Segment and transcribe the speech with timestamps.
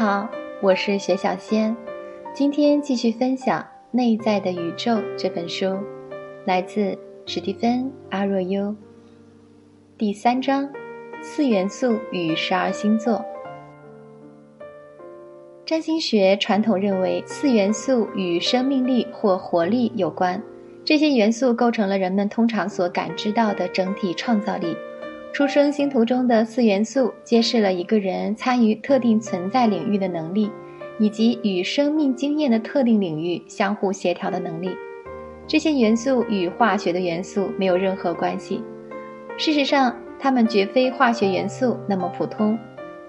[0.00, 0.26] 好，
[0.62, 1.76] 我是雪小仙，
[2.32, 3.60] 今天继续分享
[3.90, 5.76] 《内在的宇宙》这本书，
[6.46, 6.96] 来自
[7.26, 8.74] 史蒂芬·阿若优。
[9.98, 10.66] 第三章：
[11.20, 13.22] 四元素与十二星座。
[15.66, 20.42] 占星学传统认为，四元素与生命力或活力有关，
[20.82, 24.74] 这些元素构成了人们通常所感知到的整体创造力。
[25.32, 30.50] 出生星图中的四元素揭示了一个人参与特定存在领域的能力，
[30.98, 34.70] 以及与生命经验的特定领域相互协调的能力。
[35.46, 38.62] 这些元素与化学的元素没有任何关系。
[39.38, 42.58] 事实上，它们绝非化学元素那么普通。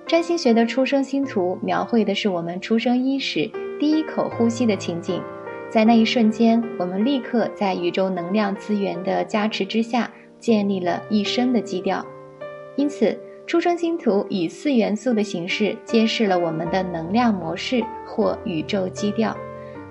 [0.08, 5.22] 占星学的出生星图描绘的是我们出生伊始第一口呼吸的情景，
[5.70, 10.10] 在那一瞬间，我们立刻在宇宙能量资源的加持之下。
[10.42, 12.06] 建立了一生的基调，
[12.76, 19.38] 因此出生星图以四元素的形式揭示了我们的能量模式或宇宙基调。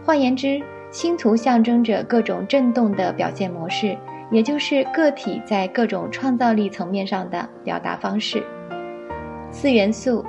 [0.04, 3.96] 换言之，星图象征着各种振动的表现模式，
[4.30, 8.42] 也就是个体在各种创造力层面上的表达方式。
[9.52, 10.24] 四元素：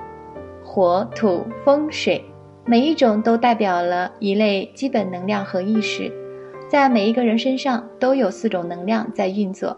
[0.63, 2.23] 火、土、风、水，
[2.65, 6.11] 每一种都代表了一类基本能量和意识，
[6.67, 9.75] 在每一个人身上都有四种能量在运作。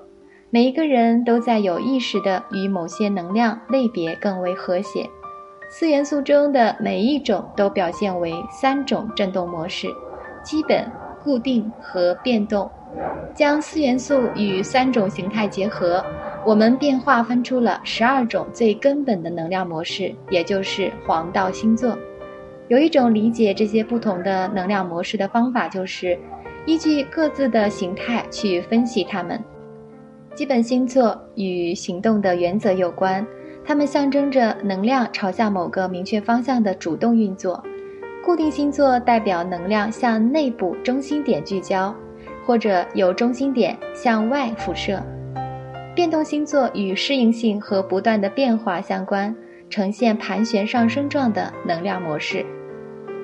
[0.53, 5.09] 每一个人都在有意识地与某些能量类别更为和谐。
[5.67, 9.87] 四元素中的每一种都表现为三种振动模式：
[10.43, 10.85] 基本、
[11.23, 12.69] 固定和变动。
[13.33, 16.05] 将四元素与三种形态结合，
[16.45, 21.97] 我们便划分出了十二种最根本的能量模式，也就是黄道星座。
[22.67, 26.15] 有一种理解这些不同的能量模式的方法，就是
[26.67, 29.43] 依据各自的形态去分析它们。
[30.35, 33.25] 基本星座与行动的原则有关，
[33.63, 37.63] 它们象征着能量朝向某个明确方向的主动运作；
[38.25, 41.93] 固定星座代表能量向内部中心点聚焦，
[42.47, 45.03] 或者由中心点向外辐射；
[45.93, 49.35] 变动星座与适应性和不断的变化相关，
[49.69, 52.43] 呈现盘旋上升状的能量模式。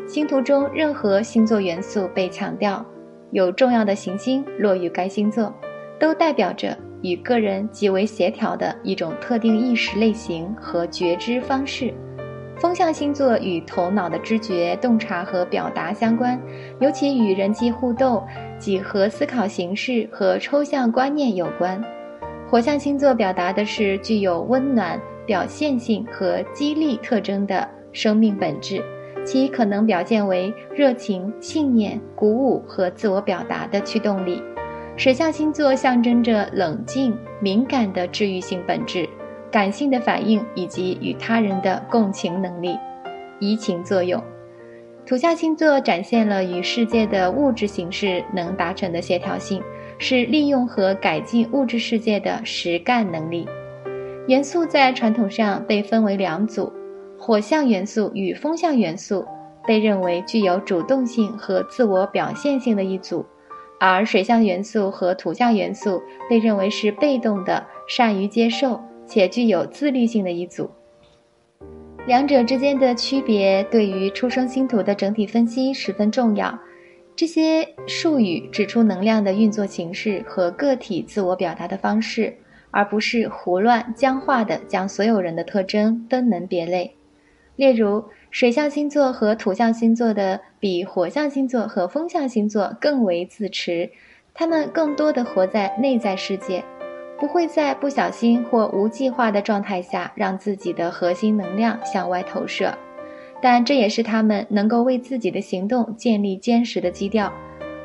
[0.08, 2.86] 星图中任何星座元素被强调，
[3.32, 5.52] 有重要的行星落于该星座，
[6.00, 6.78] 都代表着。
[7.02, 11.94] 与个人极为协调的一种特定意识类型和觉知方式。
[12.58, 16.38] 风象星座与头脑的知觉、洞察和表达相关，
[16.82, 18.22] 尤其与人际互动、
[18.58, 21.82] 几何思考形式和抽象观念有关。
[22.50, 28.84] 火象星座表达的是具有温暖、表现性和激励特征的生命本质，
[29.24, 34.44] 其可能表现为热情、信念、鼓舞和自我表达的驱动力。
[35.00, 39.08] 水象星座象征着冷静、敏感的治愈性本质、
[39.50, 42.78] 感性的反应以及与他人的共情能力、
[43.40, 44.22] 移情作用。
[45.06, 49.64] 土象星座展现了与世界的物质形式能达成的协调性，
[50.00, 53.48] 是利用和改进物质世界的实干能力。
[54.28, 56.74] 元素在传统上被分为两组：
[57.18, 59.26] 火象元素与风象元素
[59.66, 63.26] 被认为具有主动性和自我表现性的一组。
[63.80, 70.70] 而水象元素和土象元素被认为是被动的、善于接受且具有自律性的一组。
[72.06, 76.60] 两者之间的区别对于出生星图的整体分析十分重要。
[77.16, 82.34] 这些术语指出能量的运作形式和个体自我表达的方式，
[82.72, 86.96] 而不是胡乱僵化的将所有人的特征分门别类。
[87.60, 88.02] 例如。
[88.32, 93.90] 水象星座和土象星座的比火象星座和风象星座更为自持，
[94.36, 96.64] 他们更多的活在内在世界，
[97.20, 102.72] 不会在不小心或无计划的状态下让自己的核心能量向外投射，
[103.42, 107.34] 但这也是他们能够为自己的行动建立坚实的基调。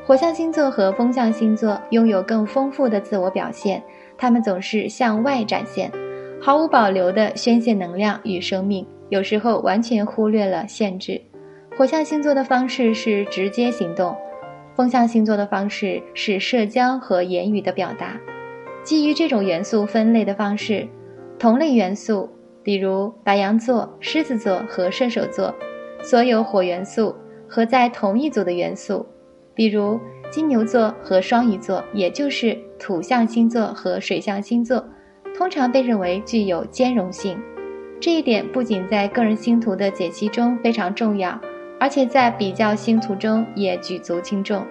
[0.04, 3.82] 火象星座和风象星座拥有更丰富的自我表现，
[4.18, 5.90] 他们总是向外展现，
[6.38, 8.86] 毫无保留地宣泄能量与生命。
[9.14, 11.20] 有时候完全忽略了限制。
[11.76, 14.12] 火象星座的方式是直接行动，
[14.74, 18.20] 风象星座的方式是社交和言语的表达。
[18.82, 20.88] 基于这种元素分类的方式，
[21.38, 22.28] 同类元素，
[22.64, 25.54] 比如白羊座、狮子座和射手座，
[26.02, 27.14] 所有火元素
[27.48, 29.06] 和在同一组的元素，
[29.54, 29.96] 比如
[30.28, 34.84] 金牛座和双鱼座，也就是土象星座和水象星座，
[35.38, 37.40] 通常被认为具有兼容性。
[38.04, 41.40] 这一点不仅在个人星图的解析中非常重要，
[41.80, 44.62] 而且在比较星图中也举足轻重。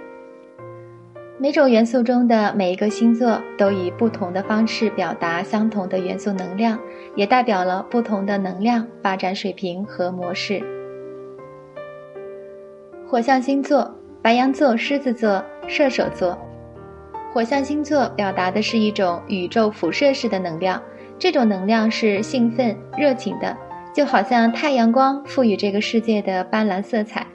[1.39, 6.79] 每种元素中的每一个星座都以不同的方式表达相同的元素能量，
[7.15, 10.61] 也代表了不同的能量发展水平和模式。
[13.07, 16.37] 火象星座：白羊座、狮子座、射手座。
[17.33, 20.79] 火象星座表达的是一种宇宙辐射式的能量，
[21.23, 23.55] 这种能量是兴奋、热情的，
[23.95, 27.25] 就好像太阳光赋予这个世界的斑斓色彩。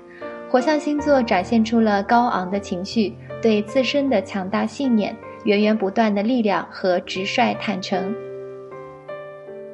[0.50, 8.14] 火象星座展现出了高昂的情绪，对自身的强大信念、源源不断的力量和直率坦诚。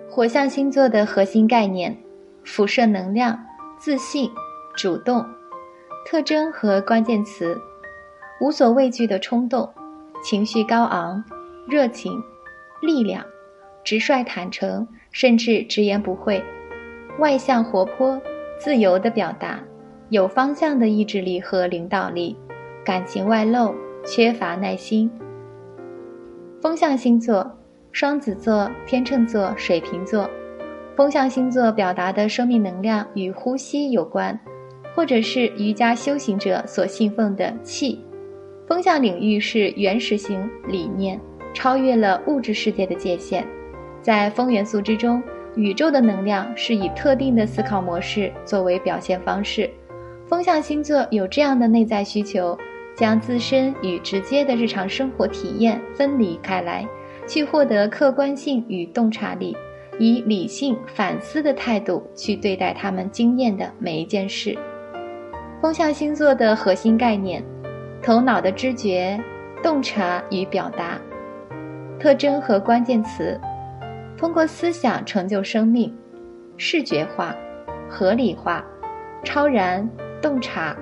[0.08, 1.98] 火象星座的核心概念：
[2.44, 3.36] 辐射能量、
[3.80, 4.30] 自信、
[4.76, 5.26] 主动。
[6.06, 7.60] 特征和关键词：
[8.40, 9.68] 无所畏惧的冲动。
[10.22, 11.24] 情绪高昂、
[11.68, 12.22] 热情、
[12.80, 13.24] 力量、
[13.84, 16.40] 直率坦诚，甚至直言不讳；
[17.18, 18.20] 外向活泼、
[18.58, 19.62] 自由的表达，
[20.08, 22.34] 有方向的意志力和领导力；
[22.84, 25.10] 感情外露，缺乏耐心。
[26.60, 27.58] 风象星座：
[27.92, 30.28] 双子座、天秤座、水瓶座。
[30.96, 34.38] 风象星座表达的生命能量与呼吸有关，
[34.94, 38.00] 或者是瑜伽修行者所信奉的气。
[38.66, 41.20] 风象领域是原始型理念，
[41.52, 43.44] 超越了物质世界的界限。
[44.04, 45.22] 在风元素之中，
[45.56, 49.70] 宇宙的能量是以特定的思考模式作为表现方式。
[50.28, 52.54] 风象星座有这样的内在需求，
[52.94, 56.86] 将自身与直接的日常生活体验分离开来，
[57.26, 59.56] 去获得客观性与洞察力，
[59.98, 64.54] 以理性反思的态度去对待他们经验的每一件事。
[65.62, 67.42] 风象星座的核心概念。
[68.02, 69.18] 头脑的知觉、
[69.62, 71.00] 洞察与表达，
[71.98, 73.40] 特征和关键词：
[74.16, 75.92] 通过思想成就生命，
[76.56, 77.34] 视觉化、
[77.88, 78.64] 合理化、
[79.22, 79.88] 超然、
[80.20, 80.76] 洞察，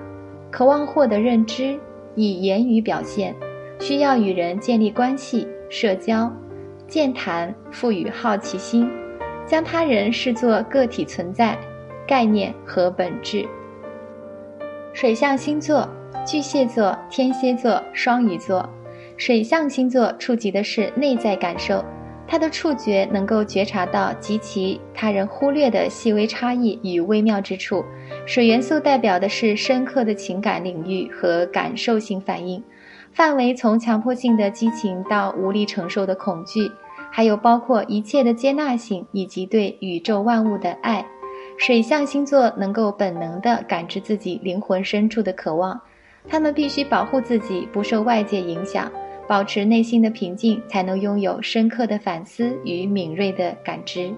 [0.50, 1.79] 渴望获得认知，
[2.14, 3.34] 以言语表现，
[3.81, 6.32] 需要与人建立关系、社交、
[6.87, 8.88] 健谈，赋予好奇心，
[9.46, 11.58] 将他人视作个体存在、
[12.06, 13.46] 概念和本质。
[14.93, 15.88] 水象星座。
[16.25, 18.69] 巨蟹座、天蝎座、双鱼座，
[19.17, 21.85] 水象星座触及的是内在感受，
[22.32, 27.84] 他的触觉能够觉察到极其他人忽略的细微差异与微妙之处。
[28.25, 32.64] 水元素代表的是深刻的情感领域和感受性反应，
[33.12, 36.73] 范围从强迫性的激情到无力承受的恐惧，
[37.11, 41.05] 还有包括一切的接纳性以及对宇宙万物的爱。
[41.58, 45.78] 水象星座能够本能地感知自己灵魂深处的渴望。
[46.26, 48.90] 他们必须保护自己不受外界影响，
[49.29, 54.13] 保持内心的平静，才能拥有深刻的反思与敏锐的感知。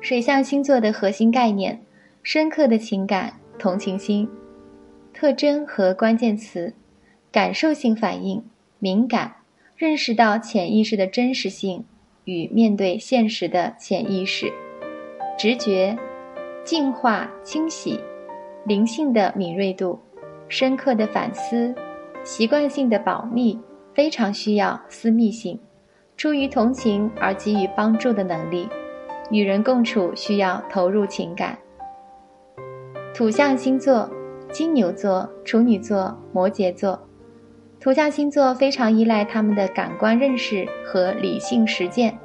[0.00, 1.80] 水象星座的核心概念：
[2.22, 4.28] 深刻的情感、同情心。
[5.12, 6.74] 特征和关键词：
[7.30, 8.42] 感受性反应、
[8.78, 9.34] 敏感、
[9.76, 11.84] 认识到潜意识的真实性
[12.24, 14.52] 与面对现实的潜意识。
[15.36, 15.96] 直觉、
[16.64, 18.00] 净化、清洗、
[18.66, 19.98] 灵性的敏锐度。
[20.48, 21.74] 深刻的反思，
[22.22, 23.58] 习惯性的保密，
[23.94, 25.56] 非常需要私密性；
[26.16, 28.68] 出于同情而给予帮助的能力，
[29.30, 31.56] 与人共处需要投入情感。
[33.14, 34.10] 土象星座：
[34.50, 37.00] 金牛座、处女座、摩羯座。
[37.80, 42.18] 土象星座非常依赖他们的感官认识和理性实践，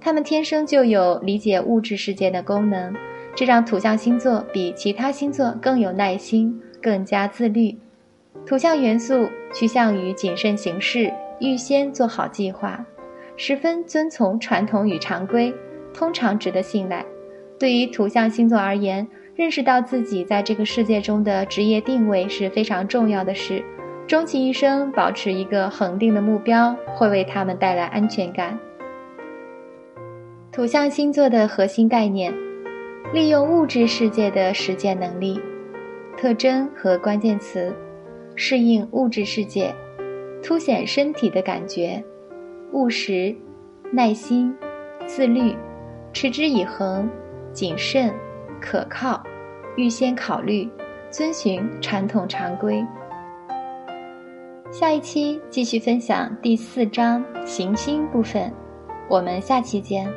[0.00, 2.94] 他们天生就有理解物质世界的功能，
[3.34, 6.60] 这让土象星座比其他星座更有耐心。
[6.82, 7.76] 更加自律，
[8.46, 12.84] 土象元素趋向于谨慎行事，预先做好计划，
[13.36, 15.54] 十分遵从传统与常规，
[15.94, 17.04] 通常值得信赖。
[17.58, 19.06] 对于土象星座而言，
[19.36, 23.62] 认识到自己在这个世界中的职业定位是非常重要的事。
[24.06, 28.58] 终其一生保持一个恒定的目标，会为他们带来安全感。
[30.50, 32.34] 土象星座的核心概念：
[33.14, 35.40] 利用物质世界的实践能力。
[36.16, 37.72] 特征和关键词：
[38.42, 39.70] 适应物质世界，
[40.42, 42.02] 凸显身体的感觉，
[42.72, 43.36] 务实、
[43.92, 44.56] 耐心、
[45.04, 45.54] 自律、
[46.10, 47.06] 持之以恒、
[47.52, 48.10] 谨慎、
[48.58, 49.22] 可靠、
[49.76, 50.66] 预先考虑、
[51.10, 52.82] 遵循传统常规。
[54.70, 58.50] 下一期继续分享第四章行星部分，
[59.10, 60.10] 我们下期见。